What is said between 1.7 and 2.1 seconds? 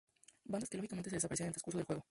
del juego.